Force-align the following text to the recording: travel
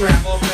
travel 0.00 0.49